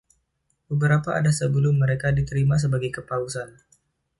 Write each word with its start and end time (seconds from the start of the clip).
Beberapa 0.69 1.09
ada 1.19 1.29
sebelum 1.39 1.75
mereka 1.83 2.07
diterima 2.17 2.55
sebagai 2.63 2.89
Kepausan. 2.95 3.49